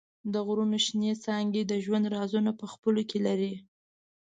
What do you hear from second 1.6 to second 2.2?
د ژوند